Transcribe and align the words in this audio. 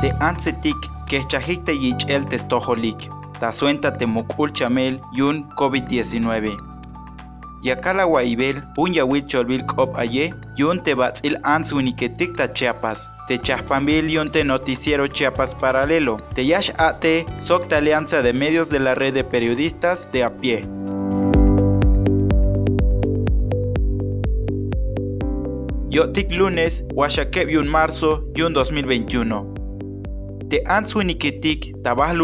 te 0.00 0.10
ansetik 0.20 0.76
que 1.06 1.20
chajikte 1.28 1.74
yichel 1.76 2.24
testojolik, 2.24 3.08
ta 3.40 3.52
suenta 3.52 3.92
temukul 3.92 4.52
chamel 4.52 4.98
yun 5.12 5.44
COVID-19. 5.56 6.56
Yakala 7.62 8.06
waibel 8.06 8.62
un 8.78 8.94
yawil 8.94 9.26
cholbil 9.28 9.66
kop 9.66 9.96
aye 9.96 10.32
yun 10.56 10.80
te 10.82 10.94
batzil 10.94 11.36
ans 11.44 11.74
Chiapas. 12.54 13.10
Te 13.28 13.38
chaspanbil 13.38 14.10
yun 14.10 14.30
te 14.30 14.42
noticiero 14.42 15.06
Chiapas 15.06 15.54
paralelo. 15.54 16.16
Te 16.34 16.46
yash 16.46 16.72
ate 16.78 17.26
socta 17.38 17.76
alianza 17.76 18.22
de 18.22 18.32
medios 18.32 18.70
de 18.70 18.80
la 18.80 18.94
red 18.94 19.12
de 19.12 19.24
periodistas 19.24 20.08
de 20.12 20.24
a 20.24 20.30
pie. 20.30 20.64
Yotik 25.90 26.30
lunes, 26.30 26.84
Washakeb 26.94 27.50
yun 27.50 27.68
marzo, 27.68 28.24
yun 28.34 28.54
2021. 28.54 29.59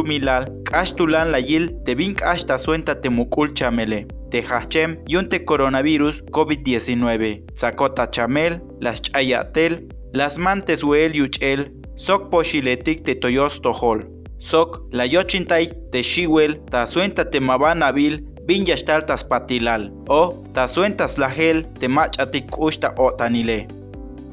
Milal, 0.05 0.45
kashtulan 0.65 1.31
la 1.31 1.39
yil 1.39 1.71
te 1.85 1.95
vink 1.95 2.23
ashta 2.23 2.59
suenta 2.59 3.01
te 3.01 3.09
mukul 3.09 3.55
chamele. 3.55 4.07
Te 4.31 4.43
hachem 4.43 4.97
yun 5.07 5.29
te 5.29 5.45
coronavirus 5.45 6.23
COVID-19. 6.33 7.55
Tzakota 7.55 8.11
chamel, 8.11 8.61
las 8.81 9.01
chayatel, 9.03 9.89
las 10.13 10.39
mantes 10.39 10.83
uel 10.83 11.13
yuchel, 11.13 11.71
sok 11.97 12.31
poshiletik 12.31 13.05
te 13.05 13.15
toyos 13.15 13.61
tohol. 13.63 14.03
Sok 14.39 14.83
la 14.91 15.07
yochintay 15.07 15.71
te 15.93 16.03
shiwel, 16.03 16.59
ta 16.71 16.87
suenta 16.87 17.31
te 17.31 17.41
mabanabil, 17.41 18.25
bin 18.47 18.65
yashtal 18.67 19.07
tas 19.07 19.25
patilal, 19.25 19.93
o 20.09 20.35
ta 20.53 20.67
suentas 20.67 21.19
la 21.19 21.31
gel 21.31 21.65
te 21.81 21.89
machatik 21.89 22.59
ushta 22.59 22.93
otanile. 22.97 23.67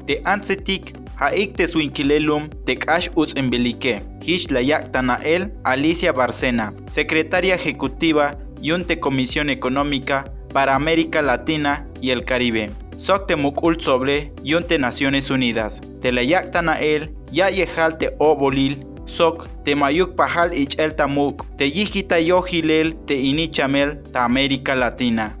Te 0.06 0.20
ansetik 0.24 0.94
haik 1.16 1.56
te 1.56 1.66
suinkilelum 1.68 2.48
te 2.66 2.76
kash 2.76 3.10
uz 3.14 3.34
embelike, 3.36 4.02
hish 4.22 4.50
la 4.50 4.62
yaktanael 4.62 5.52
Alicia 5.64 6.12
Barcena, 6.12 6.72
secretaria 6.86 7.54
ejecutiva 7.54 8.38
y 8.60 8.72
te 8.84 8.98
Comisión 8.98 9.50
Económica 9.50 10.24
para 10.52 10.74
América 10.74 11.22
Latina 11.22 11.86
y 12.00 12.10
el 12.10 12.24
Caribe. 12.24 12.70
Sok 12.96 13.26
te 13.26 13.36
mukul 13.36 13.80
sobre 13.80 14.32
y 14.42 14.54
te 14.62 14.78
Naciones 14.78 15.30
Unidas. 15.30 15.80
Te 16.00 16.12
la 16.12 16.22
yaktanael 16.22 17.12
ya 17.32 17.50
yehal 17.50 17.98
te 17.98 18.14
obolil 18.18 18.86
sok 19.06 19.48
te 19.64 19.74
mayuk 19.74 20.16
pahal 20.16 20.52
ich 20.54 20.78
el 20.78 20.94
tamuk, 20.94 21.44
te 21.56 21.70
yikita 21.70 22.18
yohilel 22.20 22.96
te 23.06 23.14
inichamel 23.14 24.02
ta 24.12 24.24
América 24.24 24.74
Latina. 24.74 25.36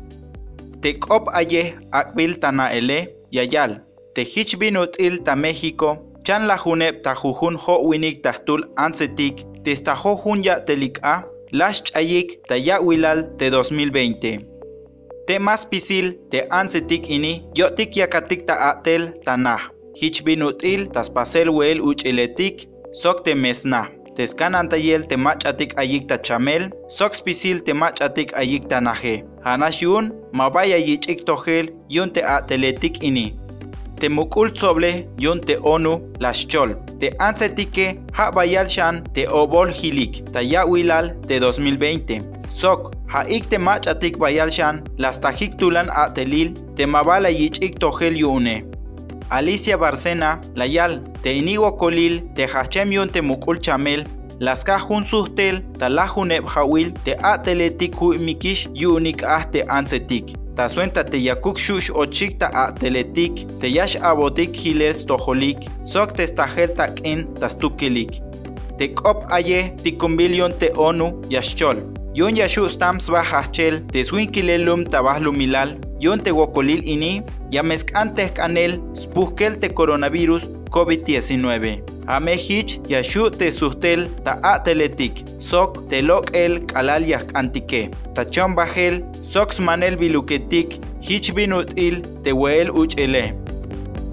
Te 0.80 0.98
kop 0.98 1.28
aye 1.32 1.74
akbil 1.90 2.38
tana 2.40 2.72
ele 2.72 3.16
yayal, 3.30 3.82
te 4.14 4.22
hich 4.22 4.56
binut 4.58 4.94
il 4.98 5.22
ta 5.22 5.34
México, 5.36 5.98
chan 6.24 6.46
la 6.46 6.56
junep 6.56 7.02
ta 7.02 7.14
jujun 7.14 7.56
ho 7.56 7.74
winik 7.88 8.22
tahtul 8.22 8.62
ansetik, 8.76 9.44
te 9.64 9.74
sta 9.74 9.94
ho 9.94 10.12
ya 10.42 10.60
telik 10.60 10.98
a, 11.02 11.24
lash 11.52 11.82
chayik 11.82 12.42
ta 12.48 12.56
ya 12.56 12.80
wilal 12.80 13.36
te 13.38 13.50
2020. 13.50 14.38
Te 15.26 15.38
mas 15.38 15.64
pisil 15.66 16.16
te 16.30 16.44
ansetik 16.50 17.08
ini, 17.08 17.42
yotik 17.54 17.96
yakatik 17.96 18.46
ta 18.46 18.54
atel 18.70 19.12
tanah. 19.24 19.62
Hich 19.94 20.24
binut 20.24 20.64
il 20.64 20.88
tas 20.90 21.10
pasel 21.10 21.48
wel 21.50 21.80
uchiletik, 21.80 22.68
sok 22.92 23.24
te 23.24 23.34
mesna. 23.34 23.88
Teskan 24.16 24.54
antayel 24.54 25.06
te 25.06 25.16
machatik 25.16 25.74
ayik 25.76 26.06
ta 26.08 26.18
chamel, 26.18 26.70
sok 26.88 27.14
spisil 27.14 27.62
te 27.62 27.72
machatik 27.72 28.30
ayik 28.34 28.68
ta 28.68 28.80
naje. 28.80 29.24
Hanash 29.44 29.82
yun, 29.82 30.12
mabaya 30.32 30.78
yichik 30.78 31.24
tohel, 31.26 31.66
yun 31.88 32.12
te 32.12 32.22
ateletik 32.22 33.02
ini. 33.02 33.43
Te 34.04 34.10
mukul 34.12 34.50
soble, 34.52 34.88
yun 35.16 35.38
te 35.40 35.54
onu, 35.64 35.94
las 36.20 36.42
chol. 36.52 36.74
Te 37.00 37.08
ansetike, 37.24 37.86
ha 38.12 38.26
bayal 38.36 38.68
shan, 38.68 38.98
te 39.16 39.24
obol 39.32 39.72
hilik, 39.72 40.18
ta 40.34 40.42
ya 40.44 40.66
wilal, 40.68 41.08
te 41.24 41.38
2020. 41.40 42.18
Sok, 42.52 42.90
ha 43.08 43.22
ik 43.36 43.48
te 43.48 43.56
machatik 43.56 44.18
bayal 44.20 44.52
shan, 44.52 44.82
las 45.00 45.22
tajik 45.24 45.56
tulan 45.56 45.88
atelil, 45.88 46.52
te 46.76 46.84
mabala 46.84 47.32
yichik 47.32 47.80
tohel 47.80 48.20
yune. 48.20 48.66
Alicia 49.30 49.80
Barcena, 49.80 50.36
Layal, 50.54 51.00
te 51.22 51.32
inigo 51.38 51.72
colil, 51.80 52.20
te 52.36 52.44
hachem 52.44 52.92
yun 52.92 53.08
te 53.08 53.22
mukul 53.22 53.62
chamel, 53.64 54.04
las 54.38 54.68
cajun 54.68 55.08
sustel, 55.08 55.64
talajun 55.80 56.28
hawil, 56.44 56.92
te 57.04 57.16
ateletik 57.22 57.96
mikish 58.20 58.68
yunik 58.74 59.24
ah 59.24 59.48
te 59.50 59.64
ansetik. 59.64 60.43
Ta 60.56 60.68
suenta 60.68 61.02
te 61.04 61.18
yakuk 61.18 61.58
shush 61.58 61.90
ochik 61.90 62.38
ta 62.38 62.46
ateletik, 62.66 63.42
te 63.60 63.66
yash 63.66 63.96
abotik 64.10 64.54
hiles 64.54 65.02
toholik, 65.08 65.66
sok 65.84 66.14
te 66.14 66.26
stahel 66.30 66.70
tak 66.78 67.02
in 67.02 67.26
tastukilik. 67.40 68.20
Te 68.78 68.92
kop 68.94 69.26
aye 69.34 69.72
tikumbilion 69.82 70.54
te 70.58 70.70
onu 70.78 71.10
yashchol. 71.30 71.82
Yun 72.14 72.36
yashu 72.38 72.68
stams 72.70 73.10
bahachel, 73.10 73.80
te 73.90 74.04
swinkilelum 74.06 74.84
tabahlumilal, 74.86 75.74
yun 75.98 76.22
te 76.22 76.30
wokolil 76.30 76.84
ini, 76.86 77.22
antes 77.94 78.30
canel, 78.34 78.78
spuskel 78.94 79.58
te 79.58 79.68
coronavirus 79.68 80.46
COVID-19. 80.70 81.82
Amehich 82.06 82.78
yashu 82.88 83.30
te 83.30 83.50
sustel 83.50 84.06
ta 84.24 84.38
ateletik, 84.42 85.24
sok 85.40 85.88
te 85.90 86.02
lok 86.02 86.30
el 86.34 86.60
kalal 86.66 87.02
yak 87.02 87.34
antike, 87.34 87.90
ta 88.14 88.22
bajel, 88.54 89.02
sox 89.34 89.58
manel 89.58 89.96
biluketik, 89.98 90.76
hich 91.02 91.32
binut 91.34 91.72
il 91.76 91.96
te 92.22 92.32
weel 92.40 92.68
uch 92.70 92.94
ele. 93.04 93.22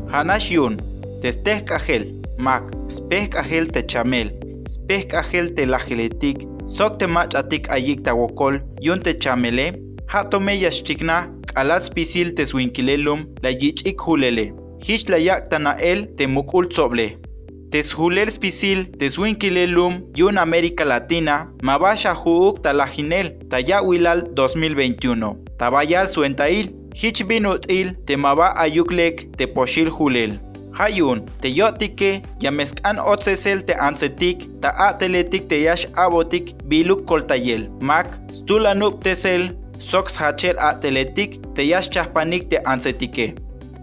Hanash 0.09 0.49
yun, 0.49 0.79
te 1.21 1.29
steh 1.35 1.59
kajel, 1.69 2.07
mak, 2.41 2.71
speh 2.89 3.27
kajel 3.35 3.69
te 3.69 3.83
chamel, 3.91 4.31
speh 4.73 5.05
kajel 5.11 5.51
te 5.53 5.67
lajeletik, 5.69 6.41
sok 6.65 6.97
te 6.97 7.05
machatik 7.05 7.69
ayik 7.69 8.01
ta 8.07 8.17
wokol, 8.17 8.57
yun 8.81 9.05
te 9.05 9.13
chamele, 9.13 9.67
hatome 10.09 10.57
yashchikna 10.57 11.19
alats 11.53 11.93
pisil 11.93 12.33
te 12.33 12.49
swinkilelum 12.49 13.27
la 13.45 13.53
yichik 13.53 14.01
hulele. 14.01 14.49
Hich 14.81 15.05
la 15.13 15.21
yaktana 15.21 15.77
el 15.77 16.07
te 16.17 16.25
mukul 16.25 16.73
soble. 16.73 17.11
Tes 17.71 17.93
hulel 17.95 18.27
spisil 18.35 18.81
te 18.99 19.07
swinkilelum 19.09 19.93
yun 20.19 20.37
América 20.37 20.83
Latina 20.83 21.35
mabasha 21.63 22.11
huuk 22.13 22.59
talajinel 22.63 23.31
tayawilal 23.49 24.25
2021. 24.35 25.29
Tabayal 25.57 26.09
suentail 26.11 26.67
hich 26.93 27.23
binut 27.23 27.69
il 27.71 27.93
te 28.05 28.17
maba 28.17 28.51
ayuklek 28.59 29.23
te 29.37 29.47
poshil 29.47 29.87
hulel. 29.87 30.35
Hayun, 30.75 31.23
te 31.41 31.47
yotike, 31.47 32.21
yameskan 32.43 32.99
otsesel 32.99 33.63
te 33.63 33.73
ansetik, 33.87 34.43
ta 34.61 34.75
ateletik 34.89 35.47
te 35.47 35.63
yash 35.63 35.87
abotik 35.95 36.51
biluk 36.67 37.05
koltayel. 37.07 37.69
Mak, 37.79 38.19
stulanup 38.35 38.99
tesel, 39.03 39.51
sox 39.79 40.19
hachel 40.19 40.59
ateletik 40.59 41.39
te 41.55 41.63
yash 41.71 41.87
chahpanik 41.87 42.49
te 42.49 42.59
ansetike. 42.65 43.31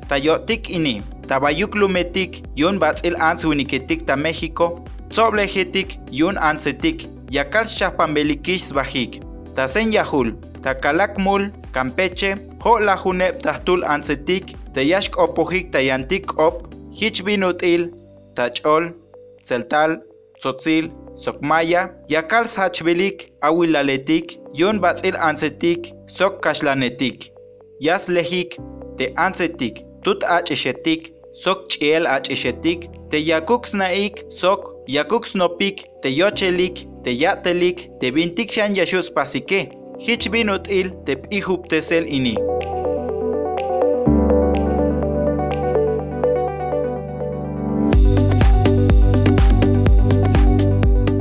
Tayotik 0.09 0.69
ini, 0.69 1.00
tabayuk 1.28 1.75
lumetik 1.75 2.43
yun 2.56 2.78
batzil 2.78 3.16
ans 3.21 3.44
winiketik 3.44 4.06
ta 4.06 4.16
México, 4.16 4.84
soblejetik 5.11 5.99
yun 6.11 6.37
ansetik, 6.39 7.06
yakal 7.31 7.65
chahpanbelikish 7.65 8.72
bajik. 8.72 9.21
Tasen 9.55 9.93
yahul, 9.93 10.33
takalakmul, 10.62 11.50
Campeche, 11.72 12.34
ho 12.65 12.78
la 12.78 12.97
junep 12.97 13.43
tahtul 13.43 13.84
ansetik, 13.84 14.55
te 14.75 14.81
yash 14.83 15.11
opojik 15.17 15.72
tayantik 15.72 16.38
op, 16.38 16.65
hich 16.93 17.22
binut 17.25 17.62
il, 17.62 17.91
tachol, 18.34 18.94
celtal, 19.43 20.00
tzotzil, 20.41 20.91
Sokmaya, 21.19 21.91
yakal 22.06 22.47
sachbelik, 22.47 23.33
awilaletik, 23.43 24.38
yon 24.55 24.78
batzil 24.78 25.17
ansetik, 25.19 25.91
sok 26.06 26.38
kashlanetik. 26.44 27.33
Yas 27.81 28.06
lehik, 28.06 28.55
te 28.99 29.11
ansetik, 29.17 29.83
tut 30.05 30.22
acheshetik, 30.22 31.11
sok 31.38 31.69
chiel 31.71 32.06
acheshetik, 32.06 32.88
te 33.11 33.19
yakuks 33.23 33.75
naik, 33.75 34.25
sok, 34.29 34.75
yakuks 34.90 35.35
nopik, 35.38 35.85
te 36.02 36.11
yochelik, 36.11 36.82
te 37.05 37.14
yatelik, 37.14 37.87
te 38.00 38.11
bintik 38.11 38.50
shan 38.50 38.75
yashus 38.75 39.11
pasike. 39.14 39.69
Hich 40.02 40.31
binut 40.31 40.67
il, 40.70 40.90
te 41.06 41.14
pihup 41.14 41.69
tesel 41.70 42.06
ini. 42.11 42.35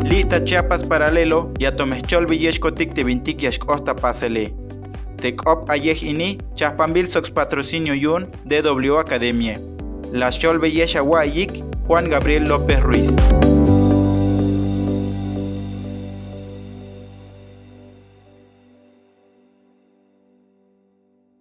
Lita 0.01 0.41
Chiapas 0.41 0.83
paralelo 0.83 1.53
y 1.59 1.65
a 1.65 1.75
Tomechol 1.75 2.25
Villescotic 2.25 2.93
te 2.93 3.03
Vintik 3.03 3.41
Yashkosta 3.41 3.95
Pasele. 3.95 4.53
Tecop 5.17 5.69
Ayej 5.69 6.03
Ini, 6.03 6.37
Chapambil 6.53 7.07
Sox 7.07 7.29
Patrocinio 7.29 7.93
Yun, 7.93 8.29
DW 8.45 8.99
Academia. 8.99 9.76
Las 10.11 10.39
Chol 10.39 10.59
Villesha 10.59 11.01
Juan 11.85 12.09
Gabriel 12.09 12.43
López 12.43 12.81
Ruiz. 12.81 13.13